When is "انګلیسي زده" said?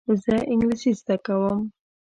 0.51-1.15